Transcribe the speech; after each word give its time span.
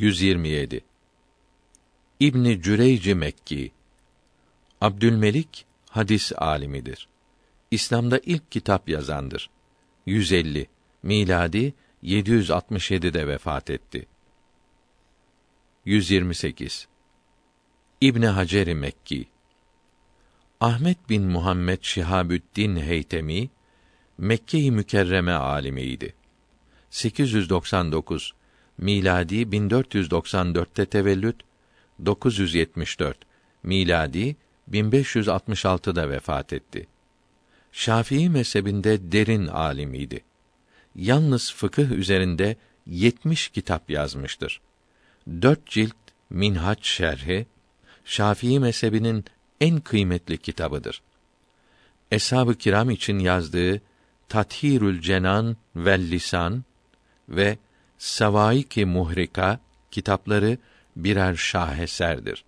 127 0.00 0.80
İbn 2.20 2.60
Cüreyc 2.60 3.14
Mekki 3.14 3.72
Abdülmelik 4.80 5.66
hadis 5.90 6.32
alimidir. 6.36 7.08
İslam'da 7.70 8.18
ilk 8.18 8.52
kitap 8.52 8.88
yazandır. 8.88 9.50
150 10.06 10.66
miladi 11.02 11.74
767'de 12.02 13.26
vefat 13.26 13.70
etti. 13.70 14.06
128 15.84 16.88
İbn 18.00 18.22
Hacer 18.22 18.74
Mekki 18.74 19.28
Ahmet 20.60 21.08
bin 21.08 21.22
Muhammed 21.22 21.82
Şihabüddin 21.82 22.76
Heytemi 22.76 23.50
Mekke-i 24.18 24.70
Mükerreme 24.70 25.32
alimiydi. 25.32 26.14
899 26.90 28.39
miladi 28.80 29.42
1494'te 29.42 30.86
tevellüt 30.86 31.36
974 32.06 33.18
miladi 33.62 34.36
1566'da 34.72 36.10
vefat 36.10 36.52
etti. 36.52 36.86
Şafii 37.72 38.30
mezhebinde 38.30 39.12
derin 39.12 39.46
alimiydi. 39.46 40.20
Yalnız 40.94 41.52
fıkıh 41.52 41.90
üzerinde 41.90 42.56
70 42.86 43.48
kitap 43.48 43.90
yazmıştır. 43.90 44.60
Dört 45.42 45.66
cilt 45.66 45.94
Minhaç 46.30 46.86
şerhi 46.86 47.46
Şafii 48.04 48.60
mezhebinin 48.60 49.24
en 49.60 49.80
kıymetli 49.80 50.38
kitabıdır. 50.38 51.02
Eshab-ı 52.10 52.54
kiram 52.54 52.90
için 52.90 53.18
yazdığı 53.18 53.80
Tathirül 54.28 55.00
Cenan 55.00 55.56
ve 55.76 55.98
Lisan 55.98 56.64
ve 57.28 57.58
Savaik-i 58.00 58.84
Muhrika 58.84 59.60
kitapları 59.90 60.58
birer 60.96 61.34
şaheserdir. 61.34 62.44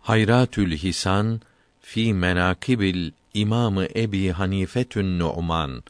Hayratül 0.00 0.76
Hisan 0.76 1.40
fi 1.80 2.14
Menakibil 2.14 3.10
İmamı 3.34 3.86
Ebi 3.96 4.30
Hanifetün 4.30 5.18
Nu'man 5.18 5.82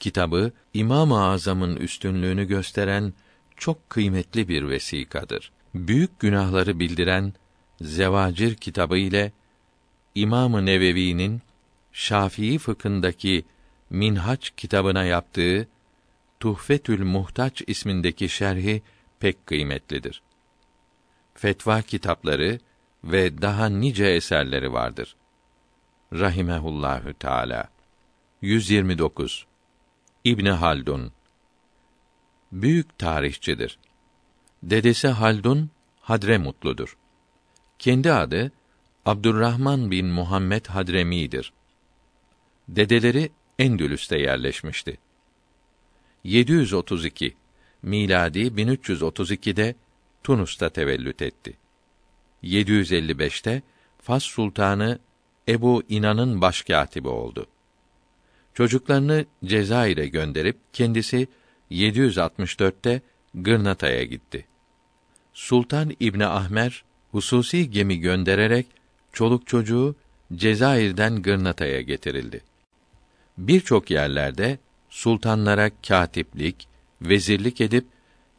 kitabı 0.00 0.52
İmam-ı 0.74 1.24
Azam'ın 1.24 1.76
üstünlüğünü 1.76 2.44
gösteren 2.44 3.12
çok 3.56 3.90
kıymetli 3.90 4.48
bir 4.48 4.68
vesikadır. 4.68 5.52
Büyük 5.74 6.20
günahları 6.20 6.78
bildiren 6.78 7.32
Zevacir 7.80 8.54
kitabı 8.54 8.98
ile 8.98 9.32
İmam-ı 10.14 10.66
Nevevi'nin 10.66 11.42
Şafii 11.92 12.58
fıkhındaki 12.58 13.44
Minhaç 13.90 14.52
kitabına 14.56 15.04
yaptığı 15.04 15.68
Tuhfetül 16.40 17.04
Muhtaç 17.04 17.62
ismindeki 17.66 18.28
şerhi 18.28 18.82
pek 19.20 19.46
kıymetlidir. 19.46 20.22
Fetva 21.34 21.82
kitapları 21.82 22.58
ve 23.04 23.42
daha 23.42 23.68
nice 23.68 24.04
eserleri 24.04 24.72
vardır. 24.72 25.16
Rahimehullahü 26.12 27.14
Teala. 27.14 27.68
129. 28.42 29.46
İbn 30.24 30.46
Haldun 30.46 31.12
büyük 32.52 32.98
tarihçidir. 32.98 33.78
Dedesi 34.62 35.08
Haldun 35.08 35.70
Hadremutludur. 36.00 36.96
Kendi 37.78 38.12
adı 38.12 38.52
Abdurrahman 39.06 39.90
bin 39.90 40.06
Muhammed 40.06 40.66
Hadremi'dir. 40.66 41.52
Dedeleri 42.68 43.32
Endülüs'te 43.58 44.18
yerleşmişti. 44.18 44.98
732 46.26 47.34
miladi 47.82 48.40
1332'de 48.40 49.74
Tunus'ta 50.24 50.68
tevellüt 50.68 51.22
etti. 51.22 51.56
755'te 52.42 53.62
Fas 53.98 54.22
sultanı 54.22 54.98
Ebu 55.48 55.82
İnan'ın 55.88 56.40
başkâtibi 56.40 57.08
oldu. 57.08 57.46
Çocuklarını 58.54 59.24
Cezayir'e 59.44 60.06
gönderip 60.06 60.56
kendisi 60.72 61.28
764'te 61.70 63.02
Gırnata'ya 63.34 64.04
gitti. 64.04 64.46
Sultan 65.34 65.92
İbni 66.00 66.26
Ahmer 66.26 66.84
hususi 67.10 67.70
gemi 67.70 68.00
göndererek 68.00 68.66
çoluk 69.12 69.46
çocuğu 69.46 69.96
Cezayir'den 70.34 71.22
Gırnata'ya 71.22 71.80
getirildi. 71.80 72.42
Birçok 73.38 73.90
yerlerde 73.90 74.58
sultanlara 74.96 75.70
katiplik, 75.88 76.68
vezirlik 77.02 77.60
edip 77.60 77.86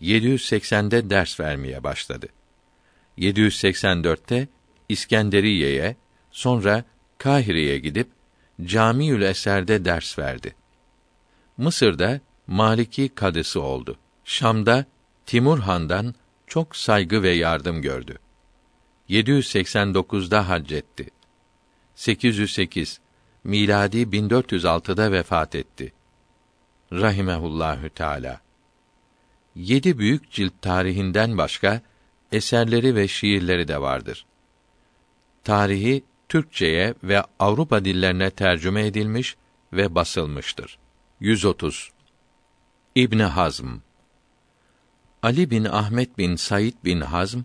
780'de 0.01 1.09
ders 1.09 1.39
vermeye 1.39 1.83
başladı. 1.83 2.27
784'te 3.17 4.47
İskenderiye'ye, 4.89 5.95
sonra 6.31 6.83
Kahire'ye 7.17 7.77
gidip 7.79 8.07
Camiül 8.63 9.21
Eser'de 9.21 9.85
ders 9.85 10.19
verdi. 10.19 10.55
Mısır'da 11.57 12.19
Maliki 12.47 13.09
kadısı 13.09 13.61
oldu. 13.61 13.97
Şam'da 14.25 14.85
Timur 15.25 15.59
Han'dan 15.59 16.15
çok 16.47 16.75
saygı 16.75 17.23
ve 17.23 17.29
yardım 17.29 17.81
gördü. 17.81 18.19
789'da 19.09 20.49
hac 20.49 20.71
etti. 20.71 21.09
808 21.95 22.99
miladi 23.43 23.97
1406'da 23.97 25.11
vefat 25.11 25.55
etti. 25.55 25.93
Rahimehullahü 26.93 27.89
Teala. 27.89 28.41
Yedi 29.55 29.97
büyük 29.97 30.31
cilt 30.31 30.61
tarihinden 30.61 31.37
başka 31.37 31.81
eserleri 32.31 32.95
ve 32.95 33.07
şiirleri 33.07 33.67
de 33.67 33.81
vardır. 33.81 34.25
Tarihi 35.43 36.03
Türkçeye 36.29 36.93
ve 37.03 37.23
Avrupa 37.39 37.85
dillerine 37.85 38.29
tercüme 38.29 38.87
edilmiş 38.87 39.35
ve 39.73 39.95
basılmıştır. 39.95 40.77
130 41.19 41.91
İbn 42.95 43.19
Hazm 43.19 43.67
Ali 45.23 45.51
bin 45.51 45.65
Ahmet 45.65 46.17
bin 46.17 46.35
Said 46.35 46.73
bin 46.85 47.01
Hazm 47.01 47.39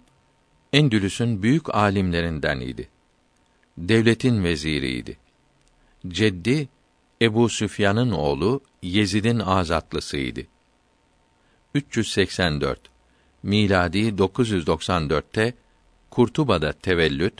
Endülüs'ün 0.72 1.42
büyük 1.42 1.74
alimlerinden 1.74 2.60
idi. 2.60 2.88
Devletin 3.78 4.44
veziriydi. 4.44 5.16
Ceddi 6.08 6.68
Ebu 7.22 7.48
Süfyan'ın 7.48 8.10
oğlu 8.10 8.60
Yezid'in 8.82 9.38
azatlısıydı. 9.38 10.40
384 11.74 12.80
miladi 13.42 13.98
994'te 13.98 15.54
Kurtuba'da 16.10 16.72
tevellüt 16.72 17.34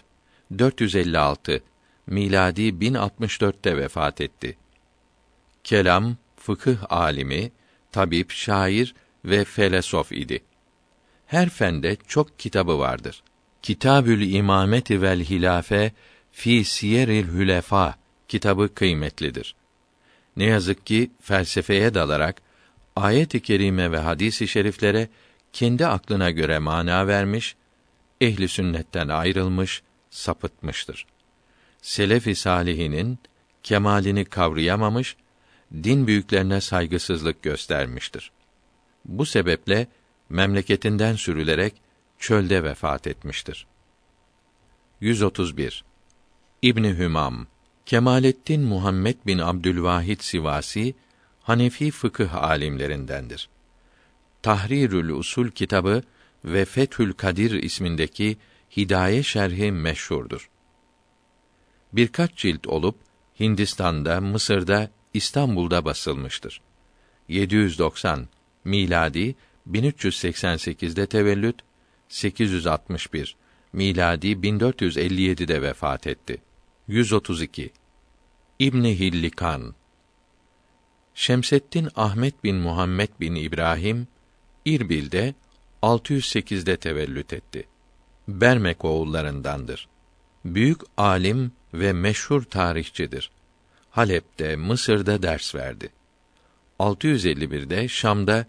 456 0.59 1.62
miladi 2.06 2.62
1064'te 2.62 3.76
vefat 3.76 4.20
etti. 4.20 4.56
Kelam, 5.65 6.16
fıkıh 6.37 6.93
alimi, 6.93 7.53
tabip, 7.93 8.31
şair 8.31 8.94
ve 9.25 9.44
felesof 9.44 10.12
idi. 10.12 10.43
Her 11.26 11.49
fende 11.49 11.97
çok 12.06 12.38
kitabı 12.38 12.78
vardır. 12.78 13.22
Kitabül 13.62 14.32
İmameti 14.32 15.03
vel 15.03 15.25
Hilafe 15.25 15.93
fi 16.32 16.64
Siyeril 16.64 17.28
Hülefa 17.28 17.94
kitabı 18.28 18.75
kıymetlidir. 18.75 19.54
Ne 20.37 20.44
yazık 20.44 20.87
ki 20.87 21.10
felsefeye 21.20 21.94
dalarak 21.94 22.43
ayet-i 22.97 23.43
kerime 23.43 23.93
ve 23.93 23.98
hadis-i 23.98 24.48
şeriflere 24.48 25.09
kendi 25.53 25.87
aklına 25.87 26.31
göre 26.31 26.59
mana 26.59 27.06
vermiş, 27.06 27.56
ehli 28.20 28.48
sünnetten 28.48 29.09
ayrılmış, 29.09 29.82
sapıtmıştır. 30.10 31.06
Selef-i 31.82 32.34
salihinin 32.34 33.19
kemalini 33.62 34.25
kavrayamamış, 34.25 35.16
din 35.72 36.06
büyüklerine 36.06 36.60
saygısızlık 36.60 37.43
göstermiştir. 37.43 38.32
Bu 39.04 39.26
sebeple 39.26 39.87
memleketinden 40.28 41.14
sürülerek 41.14 41.75
çölde 42.19 42.64
vefat 42.64 43.06
etmiştir. 43.06 43.67
131 45.00 45.85
İbni 46.62 46.99
Hümam 46.99 47.46
Kemalettin 47.87 48.61
Muhammed 48.61 49.17
bin 49.26 49.38
Abdülvahid 49.38 50.20
Sivasi 50.20 50.94
Hanefi 51.43 51.90
fıkıh 51.90 52.34
alimlerindendir. 52.34 53.49
Tahrirül 54.43 55.08
Usul 55.08 55.49
kitabı 55.49 56.02
ve 56.44 56.64
Fethül 56.64 57.12
Kadir 57.12 57.50
ismindeki 57.50 58.37
Hidaye 58.76 59.23
şerhi 59.23 59.73
meşhurdur. 59.73 60.50
Birkaç 61.93 62.37
cilt 62.37 62.67
olup 62.67 62.96
Hindistan'da, 63.40 64.20
Mısır'da, 64.20 64.90
İstanbul'da 65.14 65.85
basılmıştır. 65.85 66.61
790 67.28 68.28
miladi 68.64 69.35
1388'de 69.70 71.06
tevellüt, 71.06 71.56
861 72.08 73.37
miladi 73.73 74.26
1457'de 74.26 75.62
vefat 75.62 76.06
etti. 76.06 76.43
132 76.88 77.73
İbn 78.58 78.84
Hillikan 78.84 79.75
Şemseddin 81.14 81.88
Ahmet 81.96 82.44
bin 82.44 82.56
Muhammed 82.56 83.08
bin 83.20 83.34
İbrahim 83.34 84.08
İrbil'de 84.64 85.34
608'de 85.82 86.76
tevellüt 86.76 87.32
etti. 87.32 87.69
Bermek 88.29 88.84
oğullarındandır. 88.84 89.88
Büyük 90.44 90.81
alim 90.96 91.52
ve 91.75 91.93
meşhur 91.93 92.43
tarihçidir. 92.43 93.31
Halep'te, 93.90 94.56
Mısır'da 94.56 95.23
ders 95.23 95.55
verdi. 95.55 95.93
651'de 96.78 97.88
Şam'da 97.88 98.46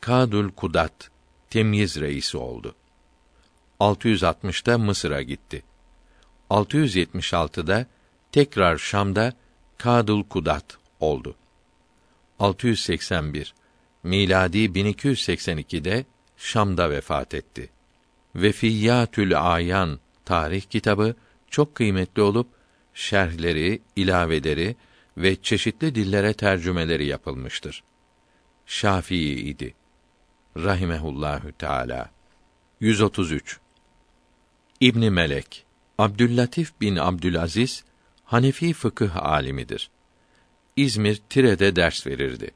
Kadul 0.00 0.50
Kudat 0.50 1.10
temyiz 1.50 2.00
reisi 2.00 2.36
oldu. 2.36 2.74
660'da 3.80 4.78
Mısır'a 4.78 5.22
gitti. 5.22 5.62
676'da 6.50 7.86
tekrar 8.32 8.78
Şam'da 8.78 9.32
Kadul 9.78 10.24
Kudat 10.24 10.78
oldu. 11.00 11.36
681 12.38 13.54
miladi 14.02 14.58
1282'de 14.58 16.04
Şam'da 16.36 16.90
vefat 16.90 17.34
etti. 17.34 17.70
Vefiyatül 18.34 19.52
Ayan 19.54 20.00
tarih 20.24 20.62
kitabı 20.62 21.14
çok 21.50 21.74
kıymetli 21.74 22.22
olup 22.22 22.48
şerhleri, 22.94 23.82
ilaveleri 23.96 24.76
ve 25.16 25.42
çeşitli 25.42 25.94
dillere 25.94 26.32
tercümeleri 26.32 27.06
yapılmıştır. 27.06 27.82
Şafii 28.66 29.34
idi. 29.34 29.74
Rahimehullahü 30.56 31.52
Teala. 31.52 32.10
133. 32.80 33.60
İbn 34.80 35.12
Melek 35.12 35.65
Abdüllatif 35.98 36.80
bin 36.80 36.96
Abdülaziz 36.96 37.84
Hanefi 38.24 38.72
fıkıh 38.72 39.16
alimidir. 39.16 39.90
İzmir 40.76 41.22
Tire'de 41.30 41.76
ders 41.76 42.06
verirdi. 42.06 42.50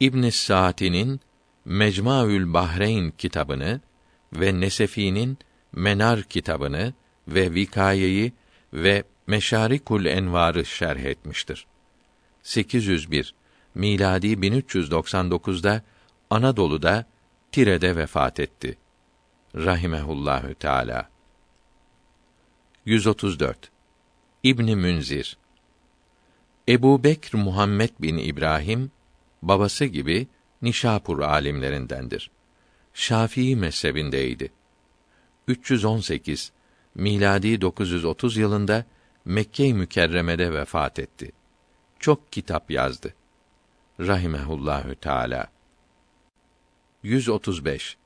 İbn 0.00 0.28
Saati'nin 0.28 1.20
Mecmuaül 1.64 2.52
Bahreyn 2.52 3.10
kitabını 3.10 3.80
ve 4.32 4.60
Nesefi'nin 4.60 5.38
Menar 5.72 6.22
kitabını 6.22 6.94
ve 7.28 7.54
Vikayeyi 7.54 8.32
ve 8.72 9.04
Meşarikul 9.26 10.04
Envar'ı 10.04 10.64
şerh 10.64 11.00
etmiştir. 11.00 11.66
801 12.42 13.34
miladi 13.74 14.26
1399'da 14.26 15.82
Anadolu'da 16.30 17.06
Tire'de 17.52 17.96
vefat 17.96 18.40
etti. 18.40 18.78
Rahimehullahü 19.54 20.54
Teala. 20.54 21.13
134 22.86 23.70
İbn 24.42 24.76
Münzir 24.76 25.36
Ebu 26.68 27.04
Bekr 27.04 27.34
Muhammed 27.34 27.90
bin 28.00 28.18
İbrahim 28.18 28.90
babası 29.42 29.84
gibi 29.84 30.28
Nişapur 30.62 31.20
alimlerindendir. 31.20 32.30
Şafii 32.94 33.56
mezhebindeydi. 33.56 34.52
318 35.48 36.52
miladi 36.94 37.60
930 37.60 38.36
yılında 38.36 38.84
Mekke-i 39.24 39.74
Mükerreme'de 39.74 40.52
vefat 40.52 40.98
etti. 40.98 41.32
Çok 41.98 42.32
kitap 42.32 42.70
yazdı. 42.70 43.14
Rahimehullahü 44.00 44.94
Teala. 44.94 45.50
135 47.02 47.96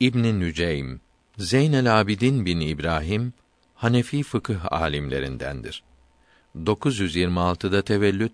İbn 0.00 0.40
Nüceym 0.40 1.00
Zeynel 1.38 2.00
Abidin 2.00 2.46
bin 2.46 2.60
İbrahim 2.60 3.32
Hanefi 3.76 4.22
fıkıh 4.22 4.72
alimlerindendir. 4.72 5.82
926'da 6.56 7.82
tevellüt, 7.82 8.32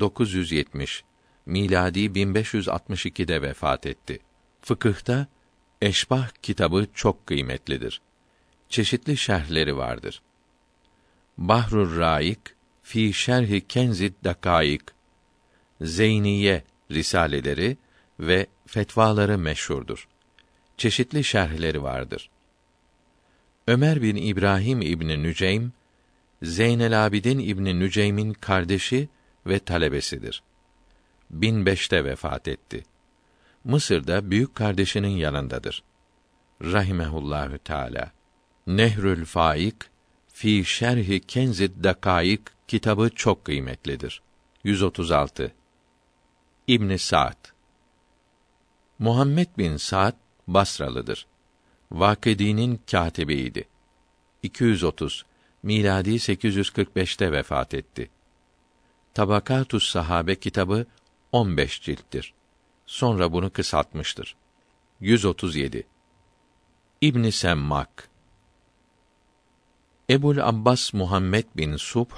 970 0.00 1.04
miladi 1.46 2.00
1562'de 2.00 3.42
vefat 3.42 3.86
etti. 3.86 4.18
Fıkıhta 4.62 5.26
Eşbah 5.82 6.28
kitabı 6.42 6.86
çok 6.94 7.26
kıymetlidir. 7.26 8.00
Çeşitli 8.68 9.16
şerhleri 9.16 9.76
vardır. 9.76 10.22
Bahrur 11.38 11.98
Raik 11.98 12.40
fi 12.82 13.12
Şerhi 13.12 13.66
Kenzid 13.66 14.12
Dakaik 14.24 14.82
Zeyniye 15.80 16.64
risaleleri 16.90 17.76
ve 18.20 18.46
fetvaları 18.66 19.38
meşhurdur. 19.38 20.08
Çeşitli 20.76 21.24
şerhleri 21.24 21.82
vardır. 21.82 22.30
Ömer 23.66 24.02
bin 24.02 24.16
İbrahim 24.16 24.82
İbni 24.82 25.22
Nüceym, 25.22 25.72
Zeynel 26.42 27.06
Abidin 27.06 27.38
İbni 27.38 27.80
Nüceym'in 27.80 28.32
kardeşi 28.32 29.08
ve 29.46 29.58
talebesidir. 29.58 30.42
1005'te 31.34 32.04
vefat 32.04 32.48
etti. 32.48 32.84
Mısır'da 33.64 34.30
büyük 34.30 34.54
kardeşinin 34.54 35.08
yanındadır. 35.08 35.82
Rahimehullahü 36.62 37.58
Teala. 37.58 38.12
Nehrül 38.66 39.24
Faik 39.24 39.76
fi 40.28 40.64
Şerhi 40.64 41.20
Kenzid 41.20 41.84
Dakaik 41.84 42.40
kitabı 42.68 43.10
çok 43.14 43.44
kıymetlidir. 43.44 44.22
136. 44.64 45.52
İbn 46.66 46.96
Sa'd 46.96 47.46
Muhammed 48.98 49.48
bin 49.58 49.76
Sa'd 49.76 50.16
Basralıdır. 50.46 51.29
Vakıdi'nin 51.92 52.80
katibiydi. 52.90 53.64
230 54.42 55.24
miladi 55.62 56.10
845'te 56.10 57.32
vefat 57.32 57.74
etti. 57.74 58.10
Tabakatus 59.14 59.88
Sahabe 59.88 60.34
kitabı 60.34 60.86
15 61.32 61.82
cilttir. 61.82 62.34
Sonra 62.86 63.32
bunu 63.32 63.52
kısaltmıştır. 63.52 64.36
137 65.00 65.86
İbn 67.00 67.28
Semmak 67.30 68.08
Ebul 70.10 70.38
Abbas 70.38 70.92
Muhammed 70.92 71.44
bin 71.56 71.76
Subh 71.76 72.16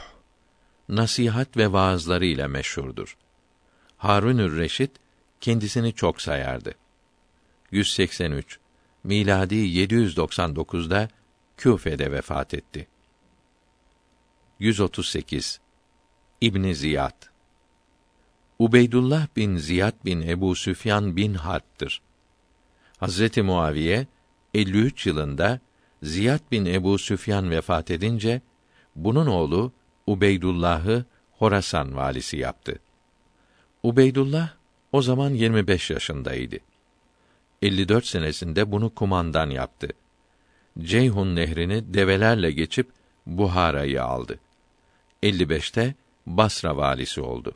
nasihat 0.88 1.56
ve 1.56 1.72
vaazları 1.72 2.24
ile 2.24 2.46
meşhurdur. 2.46 3.16
Harunür 3.96 4.58
Reşit 4.58 4.90
kendisini 5.40 5.92
çok 5.94 6.22
sayardı. 6.22 6.74
183 7.70 8.58
miladi 9.04 9.54
799'da 9.54 11.08
Küfe'de 11.56 12.12
vefat 12.12 12.54
etti. 12.54 12.87
138 14.58 15.60
İbn 16.40 16.72
Ziyad 16.72 17.22
Ubeydullah 18.58 19.26
bin 19.37 19.56
Ziyad 19.56 20.04
bin 20.04 20.22
Ebu 20.22 20.54
Süfyan 20.54 21.16
bin 21.16 21.34
Harp'tır. 21.34 22.02
Hazreti 22.96 23.43
Muaviye 23.43 24.06
53 24.54 25.06
yılında 25.06 25.60
Ziyad 26.03 26.41
bin 26.50 26.67
Ebu 26.67 26.98
Süfyan 26.98 27.50
vefat 27.50 27.91
edince 27.91 28.41
bunun 28.96 29.26
oğlu 29.26 29.72
Ubeydullah'ı 30.06 31.05
Horasan 31.32 31.96
valisi 31.96 32.36
yaptı. 32.36 32.79
Ubeydullah 33.82 34.50
o 34.93 35.03
zaman 35.03 35.31
25 35.31 35.91
yaşındaydı. 35.91 36.56
54 37.62 38.06
senesinde 38.06 38.72
bunu 38.72 38.94
kumandan 38.94 39.50
yaptı. 39.50 39.88
Ceyhun 40.78 41.36
nehrini 41.36 41.94
develerle 41.94 42.52
geçip 42.52 42.90
Buhara'yı 43.26 44.02
aldı. 44.04 44.38
55'te 45.22 45.94
Basra 46.26 46.76
valisi 46.76 47.20
oldu. 47.20 47.54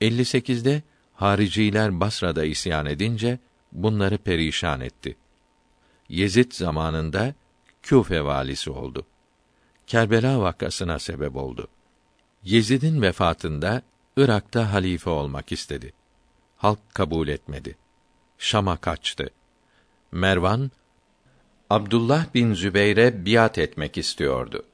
58'de 0.00 0.82
hariciler 1.14 2.00
Basra'da 2.00 2.44
isyan 2.44 2.86
edince 2.86 3.38
bunları 3.72 4.18
perişan 4.18 4.80
etti. 4.80 5.16
Yezid 6.08 6.52
zamanında 6.52 7.34
Küfe 7.82 8.24
valisi 8.24 8.70
oldu. 8.70 9.06
Kerbela 9.86 10.40
vakasına 10.40 10.98
sebep 10.98 11.36
oldu. 11.36 11.68
Yezid'in 12.44 13.02
vefatında 13.02 13.82
Irak'ta 14.16 14.72
halife 14.72 15.10
olmak 15.10 15.52
istedi. 15.52 15.92
Halk 16.56 16.94
kabul 16.94 17.28
etmedi. 17.28 17.76
Şam'a 18.42 18.76
kaçtı. 18.76 19.30
Mervan 20.12 20.70
Abdullah 21.70 22.34
bin 22.34 22.54
Zübeyre 22.54 23.26
biat 23.26 23.58
etmek 23.58 23.98
istiyordu. 23.98 24.64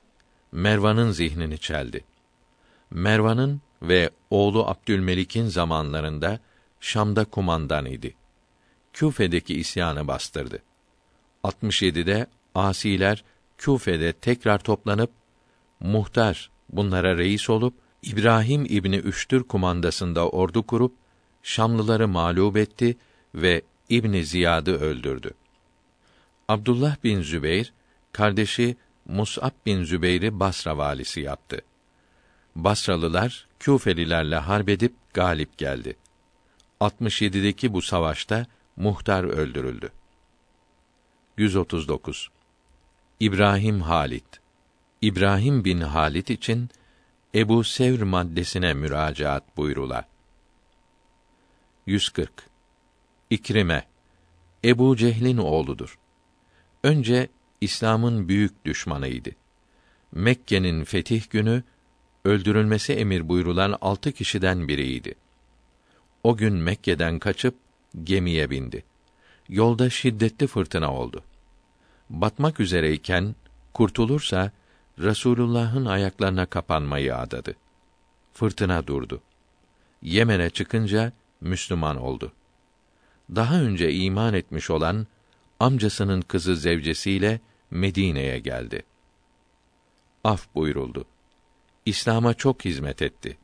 Mervan'ın 0.52 1.10
zihnini 1.10 1.58
çeldi. 1.58 2.04
Mervan'ın 2.90 3.60
ve 3.82 4.10
oğlu 4.30 4.66
Abdülmelik'in 4.66 5.46
zamanlarında 5.46 6.40
Şam'da 6.80 7.24
kumandan 7.24 7.86
idi. 7.86 8.14
Küfe'deki 8.92 9.54
isyanı 9.54 10.08
bastırdı. 10.08 10.62
67'de 11.44 12.26
asiler 12.54 13.24
Küfe'de 13.58 14.12
tekrar 14.12 14.58
toplanıp 14.58 15.10
muhtar 15.80 16.50
bunlara 16.68 17.16
reis 17.16 17.50
olup 17.50 17.74
İbrahim 18.02 18.64
İbni 18.68 18.96
Üştür 18.96 19.42
kumandasında 19.42 20.28
ordu 20.28 20.62
kurup 20.62 20.94
Şamlıları 21.42 22.08
mağlup 22.08 22.56
etti 22.56 22.96
ve 23.36 23.62
İbni 23.88 24.24
Ziyad'ı 24.24 24.80
öldürdü. 24.80 25.30
Abdullah 26.48 26.96
bin 27.04 27.22
Zübeyr 27.22 27.72
kardeşi 28.12 28.76
Mus'ab 29.06 29.50
bin 29.66 29.84
Zübeyr'i 29.84 30.40
Basra 30.40 30.78
valisi 30.78 31.20
yaptı. 31.20 31.60
Basralılar 32.56 33.46
Küfelilerle 33.60 34.36
harp 34.36 34.68
edip 34.68 34.94
galip 35.14 35.58
geldi. 35.58 35.96
67'deki 36.80 37.72
bu 37.72 37.82
savaşta 37.82 38.46
muhtar 38.76 39.24
öldürüldü. 39.24 39.92
139. 41.36 42.28
İbrahim 43.20 43.80
Halit 43.80 44.40
İbrahim 45.02 45.64
bin 45.64 45.80
Halit 45.80 46.30
için 46.30 46.70
Ebu 47.34 47.64
Sevr 47.64 48.02
maddesine 48.02 48.74
müracaat 48.74 49.56
buyrula. 49.56 50.08
140. 51.86 52.30
İkrime 53.30 53.84
Ebu 54.64 54.96
Cehlin 54.96 55.36
oğludur. 55.36 55.98
Önce 56.82 57.28
İslam'ın 57.60 58.28
büyük 58.28 58.64
düşmanıydı. 58.64 59.30
Mekke'nin 60.12 60.84
fetih 60.84 61.30
günü 61.30 61.62
öldürülmesi 62.24 62.92
emir 62.92 63.28
buyrulan 63.28 63.78
altı 63.80 64.12
kişiden 64.12 64.68
biriydi. 64.68 65.14
O 66.22 66.36
gün 66.36 66.54
Mekke'den 66.54 67.18
kaçıp 67.18 67.54
gemiye 68.04 68.50
bindi. 68.50 68.84
Yolda 69.48 69.90
şiddetli 69.90 70.46
fırtına 70.46 70.94
oldu. 70.94 71.22
Batmak 72.10 72.60
üzereyken 72.60 73.34
kurtulursa 73.74 74.52
Resulullah'ın 74.98 75.84
ayaklarına 75.84 76.46
kapanmayı 76.46 77.16
adadı. 77.16 77.54
Fırtına 78.32 78.86
durdu. 78.86 79.22
Yemen'e 80.02 80.50
çıkınca 80.50 81.12
Müslüman 81.40 81.96
oldu. 81.96 82.32
Daha 83.34 83.60
önce 83.60 83.92
iman 83.92 84.34
etmiş 84.34 84.70
olan 84.70 85.06
amcasının 85.60 86.20
kızı 86.20 86.56
zevcesiyle 86.56 87.40
Medine'ye 87.70 88.38
geldi. 88.38 88.82
Af 90.24 90.54
buyuruldu. 90.54 91.04
İslam'a 91.86 92.34
çok 92.34 92.64
hizmet 92.64 93.02
etti. 93.02 93.38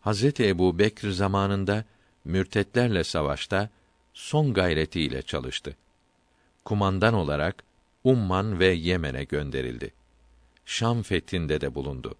Hazreti 0.00 0.48
Ebu 0.48 0.78
Bekr 0.78 1.08
zamanında 1.08 1.84
mürtetlerle 2.24 3.04
savaşta 3.04 3.70
son 4.14 4.54
gayretiyle 4.54 5.22
çalıştı. 5.22 5.76
Kumandan 6.64 7.14
olarak 7.14 7.64
Umman 8.04 8.58
ve 8.58 8.66
Yemen'e 8.66 9.24
gönderildi. 9.24 9.94
Şam 10.64 11.02
fethinde 11.02 11.60
de 11.60 11.74
bulundu. 11.74 12.14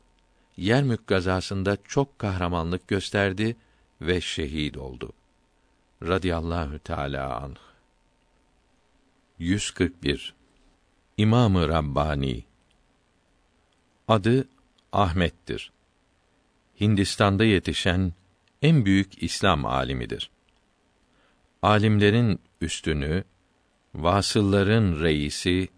Yermük 0.56 1.06
gazasında 1.06 1.78
çok 1.84 2.18
kahramanlık 2.18 2.88
gösterdi 2.88 3.56
ve 4.00 4.20
şehit 4.20 4.76
oldu. 4.76 5.12
Radiyallahu 6.02 6.78
Teala 6.78 7.40
anh. 7.42 7.56
141 9.38 10.34
İmamı 11.16 11.68
Rabbani 11.68 12.44
Adı 14.08 14.48
Ahmet'tir. 14.92 15.72
Hindistan'da 16.80 17.44
yetişen 17.44 18.12
en 18.62 18.84
büyük 18.84 19.22
İslam 19.22 19.64
alimidir. 19.64 20.30
Alimlerin 21.62 22.40
üstünü, 22.60 23.24
vasılların 23.94 25.00
reisi, 25.00 25.68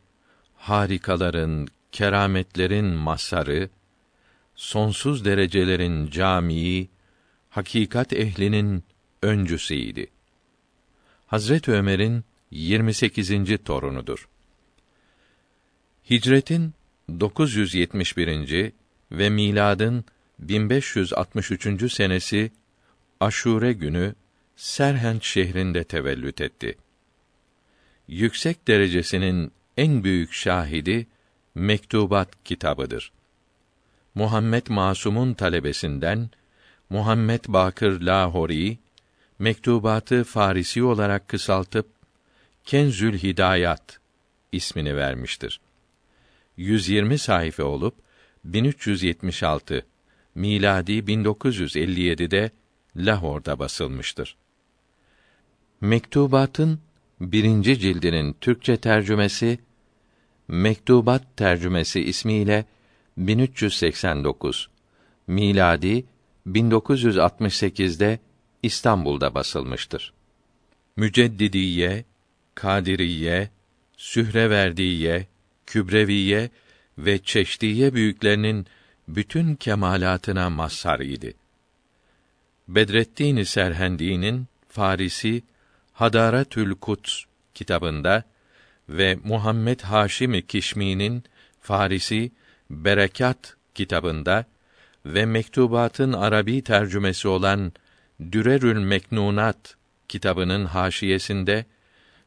harikaların, 0.56 1.68
kerametlerin 1.92 2.86
masarı, 2.86 3.68
sonsuz 4.54 5.24
derecelerin 5.24 6.10
camii, 6.10 6.88
hakikat 7.50 8.12
ehlinin 8.12 8.84
öncüsüydi. 9.22 10.06
Hazret 11.26 11.68
Ömer'in 11.68 12.24
28. 12.50 13.30
torunudur. 13.64 14.28
Hicretin 16.10 16.74
971. 17.20 18.72
ve 19.12 19.30
miladın 19.30 20.04
1563. 20.38 21.92
senesi 21.92 22.50
Aşure 23.20 23.72
günü 23.72 24.14
Serhent 24.56 25.22
şehrinde 25.22 25.84
tevellüt 25.84 26.40
etti. 26.40 26.78
Yüksek 28.08 28.68
derecesinin 28.68 29.52
en 29.76 30.04
büyük 30.04 30.32
şahidi 30.32 31.06
Mektubat 31.54 32.44
kitabıdır. 32.44 33.12
Muhammed 34.14 34.66
Masum'un 34.68 35.34
talebesinden 35.34 36.30
Muhammed 36.90 37.40
Bakır 37.48 38.00
Lahori 38.00 38.78
mektubatı 39.38 40.24
Farisi 40.24 40.82
olarak 40.82 41.28
kısaltıp 41.28 41.86
Kenzül 42.64 43.18
Hidayat 43.18 44.00
ismini 44.52 44.96
vermiştir. 44.96 45.60
120 46.56 47.18
sayfa 47.18 47.62
olup 47.62 47.94
1376 48.44 49.86
miladi 50.34 50.92
1957'de 50.92 52.50
Lahor'da 52.96 53.58
basılmıştır. 53.58 54.36
Mektubatın 55.80 56.80
birinci 57.20 57.78
cildinin 57.78 58.36
Türkçe 58.40 58.76
tercümesi 58.76 59.58
Mektubat 60.48 61.36
tercümesi 61.36 62.00
ismiyle 62.00 62.64
1389 63.16 64.70
miladi 65.26 66.04
1968'de 66.46 68.18
İstanbul'da 68.62 69.34
basılmıştır. 69.34 70.12
Müceddidiye, 70.96 72.04
Kadiriye, 72.54 73.50
Sühreverdiye, 73.96 75.26
Kübreviye 75.66 76.50
ve 76.98 77.18
Çeşdiye 77.18 77.94
büyüklerinin 77.94 78.66
bütün 79.08 79.54
kemalatına 79.54 80.50
mazhar 80.50 81.00
idi. 81.00 81.34
Bedreddin 82.68 83.42
Serhendi'nin 83.42 84.46
Farisi 84.68 85.42
Hadaratül 85.92 86.74
Kuts 86.74 87.22
kitabında 87.54 88.24
ve 88.88 89.18
Muhammed 89.24 89.80
Haşim 89.80 90.40
Kişmi'nin 90.40 91.24
Farisi 91.60 92.30
Berekat 92.70 93.56
kitabında 93.74 94.44
ve 95.06 95.26
mektubatın 95.26 96.12
Arabi 96.12 96.62
tercümesi 96.62 97.28
olan 97.28 97.72
Dürerül 98.32 98.78
Meknunat 98.78 99.76
kitabının 100.08 100.64
haşiyesinde 100.64 101.64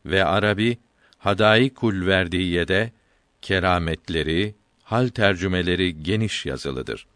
ve 0.06 0.26
Arabi 0.26 0.78
Hadaikul 1.18 2.06
Verdiye'de 2.06 2.92
kerametleri, 3.42 4.56
hal 4.84 5.08
tercümeleri 5.08 6.04
geniş 6.04 6.46
yazılıdır. 6.46 7.08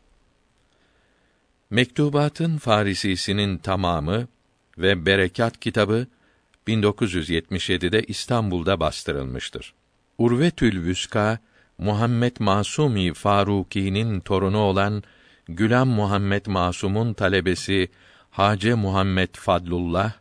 Mektubatın 1.70 2.58
Farisisinin 2.58 3.58
tamamı 3.58 4.28
ve 4.78 5.06
Berekat 5.06 5.60
kitabı 5.60 6.08
1977'de 6.68 8.04
İstanbul'da 8.04 8.80
bastırılmıştır. 8.80 9.74
Urvetül 10.18 10.84
Vüska 10.84 11.40
Muhammed 11.78 12.38
Masumi 12.40 13.14
Faruki'nin 13.14 14.20
torunu 14.20 14.58
olan 14.58 15.04
Gülam 15.48 15.88
Muhammed 15.88 16.46
Masum'un 16.46 17.14
talebesi 17.14 17.90
Hace 18.32 18.74
Muhammed 18.74 19.30
Fadlullah 19.34 20.14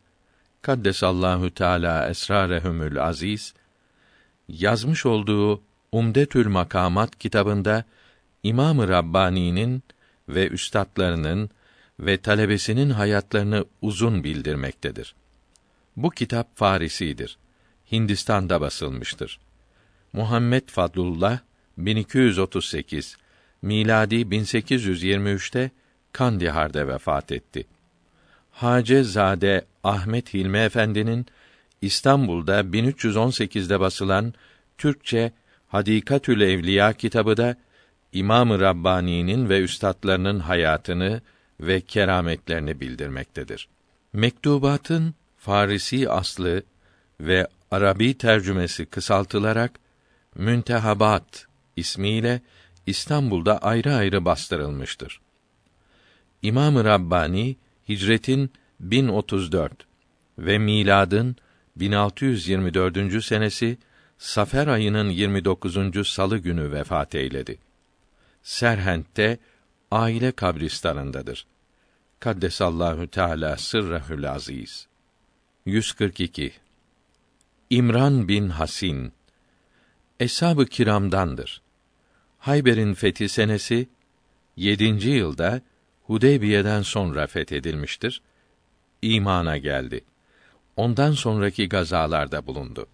Kaddesallahu 0.63 1.51
Teala 1.51 2.09
esrarehumül 2.09 3.05
aziz 3.05 3.55
yazmış 4.49 5.07
olduğu 5.07 5.63
Umdetül 5.93 6.47
Makamat 6.47 7.19
kitabında 7.19 7.85
İmam-ı 8.43 8.89
Rabbani'nin 8.89 9.83
ve 10.29 10.49
üstadlarının 10.49 11.51
ve 12.01 12.17
talebesinin 12.17 12.91
hayatlarını 12.91 13.65
uzun 13.83 14.25
bildirmektedir. 14.25 15.15
Bu 15.97 16.11
kitap 16.11 16.57
Farisidir. 16.57 17.39
Hindistan'da 17.93 18.61
basılmıştır. 18.61 19.39
Muhammed 20.13 20.69
Fadlullah 20.69 21.39
1238 21.79 23.17
miladi 23.63 24.15
1823'te 24.15 25.71
Kandihar'da 26.13 26.89
vefat 26.89 27.33
etti. 27.33 27.67
Hace 28.59 29.05
Zade 29.05 29.65
Ahmet 29.85 30.35
Hilmi 30.35 30.59
Efendi'nin 30.59 31.27
İstanbul'da 31.83 32.61
1318'de 32.61 33.81
basılan 33.81 34.35
Türkçe 34.79 35.33
Hadikatül 35.69 36.41
Evliya 36.41 36.93
kitabı 36.93 37.37
da 37.37 37.57
İmam-ı 38.13 38.61
Rabbani'nin 38.61 39.49
ve 39.49 39.61
üstadlarının 39.61 40.41
hayatını 40.41 41.21
ve 41.61 41.81
kerametlerini 41.81 42.81
bildirmektedir. 42.81 43.69
Mektubatın 44.13 45.15
Farisi 45.37 46.11
aslı 46.11 46.63
ve 47.21 47.47
Arabi 47.71 48.19
tercümesi 48.19 48.87
kısaltılarak 48.87 49.73
Müntehabat 50.35 51.47
ismiyle 51.77 52.41
İstanbul'da 52.87 53.59
ayrı 53.59 53.95
ayrı 53.95 54.25
bastırılmıştır. 54.25 55.21
İmam-ı 56.43 56.85
Rabbani 56.85 57.57
Hicretin 57.89 58.53
1034 58.81 59.73
ve 60.39 60.59
miladın 60.59 61.37
1624. 61.77 63.25
senesi 63.25 63.79
Safer 64.19 64.67
ayının 64.67 65.09
29. 65.11 66.09
salı 66.09 66.39
günü 66.39 66.73
vefat 66.73 67.15
eyledi. 67.15 67.59
Serhent'te 68.43 69.39
aile 69.91 70.33
kabristanındadır. 70.33 71.47
Kaddesallahu 72.21 73.07
Teala 73.07 73.57
sırrehül 73.57 74.33
aziz. 74.33 74.87
142 75.67 76.53
İmran 77.71 78.29
bin 78.29 78.49
Hasin 78.49 79.13
Eshab-ı 80.21 80.67
kiramdandır. 80.67 81.63
Hayber'in 82.39 82.95
fethi 82.95 83.29
senesi 83.29 83.89
7. 84.57 85.09
yılda 85.09 85.61
Hudeybiye'den 86.09 86.83
sonra 86.83 87.27
fethedilmiştir. 87.27 88.23
İmana 89.03 89.57
geldi. 89.57 90.05
Ondan 90.77 91.13
sonraki 91.13 91.69
gazalarda 91.69 92.47
bulundu. 92.47 92.87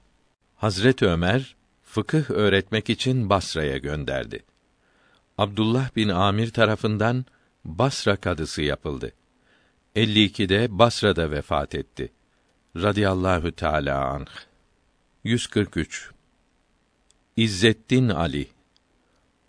Hazret 0.56 1.02
Ömer 1.02 1.56
fıkıh 1.83 2.30
öğretmek 2.30 2.90
için 2.90 3.30
Basra'ya 3.30 3.78
gönderdi. 3.78 4.44
Abdullah 5.38 5.97
bin 5.97 6.09
Amir 6.09 6.50
tarafından 6.50 7.25
Basra 7.64 8.16
kadısı 8.16 8.62
yapıldı. 8.62 9.12
52'de 9.97 10.78
Basra'da 10.78 11.30
vefat 11.30 11.75
etti. 11.75 12.12
Radiyallahu 12.76 13.52
Teala 13.52 14.04
anh. 14.04 14.28
143 15.25 16.11
İzzettin 17.37 18.09
Ali 18.09 18.49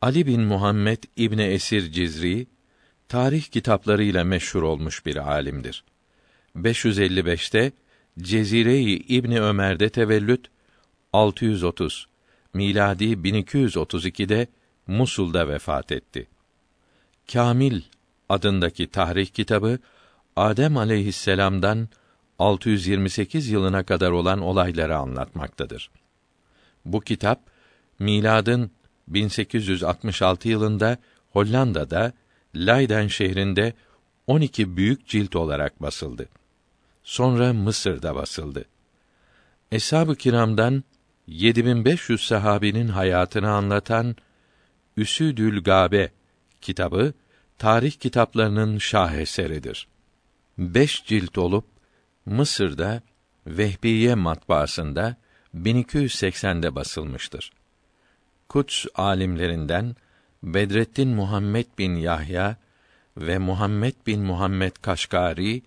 Ali 0.02 0.28
bin 0.28 0.42
Muhammed 0.42 1.04
İbni 1.18 1.44
Esir 1.44 1.92
Cizri 1.92 2.48
tarih 3.08 3.44
kitaplarıyla 3.44 4.24
meşhur 4.24 4.64
olmuş 4.64 5.06
bir 5.06 5.32
alimdir. 5.32 5.84
555'te 6.56 7.72
Cezire-i 8.20 8.96
İbni 8.96 9.42
Ömer'de 9.42 9.90
tevellüt 9.90 10.48
630 11.14 12.08
miladi 12.54 13.06
1232'de 13.06 14.48
Musul'da 14.88 15.48
vefat 15.50 15.92
etti. 15.92 16.28
Kamil 17.34 17.82
adındaki 18.30 18.88
tahrih 18.88 19.28
kitabı 19.28 19.80
Adem 20.36 20.78
aleyhisselam'dan 20.78 21.90
628 22.40 23.50
yılına 23.50 23.84
kadar 23.84 24.12
olan 24.12 24.42
olayları 24.42 24.98
anlatmaktadır. 24.98 25.90
Bu 26.86 27.02
kitap 27.02 27.40
miladın 28.00 28.72
1866 29.08 30.50
yılında 30.50 30.98
Hollanda'da 31.30 32.14
Leiden 32.56 33.08
şehrinde 33.08 33.74
12 34.28 34.78
büyük 34.78 35.08
cilt 35.08 35.36
olarak 35.36 35.82
basıldı. 35.82 36.30
Sonra 37.04 37.54
Mısır'da 37.54 38.16
basıldı. 38.16 38.66
Eshab-ı 39.72 40.16
kiramdan 40.16 40.84
7500 41.28 42.28
sahabinin 42.28 42.88
hayatını 42.88 43.52
anlatan 43.52 44.16
Üsüdül 44.98 45.64
Gabe 45.64 46.12
kitabı 46.62 47.14
tarih 47.58 47.92
kitaplarının 47.92 48.78
şaheseridir. 48.78 49.88
Beş 50.58 51.06
cilt 51.06 51.38
olup 51.38 51.66
Mısır'da 52.26 53.02
Vehbiye 53.48 54.16
matbaasında 54.16 55.16
1280'de 55.56 56.76
basılmıştır. 56.76 57.52
Kuts 58.50 58.86
alimlerinden 58.96 59.96
Bedrettin 60.46 61.08
Muhammed 61.08 61.66
bin 61.78 61.96
Yahya 61.96 62.58
ve 63.18 63.38
Muhammed 63.38 63.94
bin 64.08 64.22
Muhammed 64.22 64.72
Kaşgari 64.82 65.62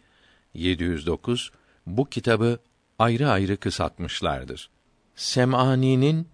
709 0.54 1.52
bu 1.87 2.04
kitabı 2.04 2.58
ayrı 2.99 3.30
ayrı 3.30 3.56
kısaltmışlardır. 3.56 4.70
Sem'ani'nin 5.16 6.28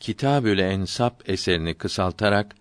Kitabül 0.00 0.58
Ensap 0.58 1.28
eserini 1.28 1.74
kısaltarak 1.74 2.54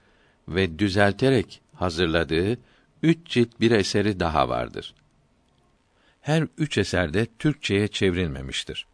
ve 0.48 0.79
düzelterek 0.79 1.62
hazırladığı 1.75 2.57
üç 3.03 3.17
cilt 3.25 3.59
bir 3.59 3.71
eseri 3.71 4.19
daha 4.19 4.50
vardır. 4.50 4.93
Her 6.21 6.48
üç 6.57 6.77
eserde 6.77 7.27
Türkçeye 7.39 7.88
çevrilmemiştir. 7.88 8.88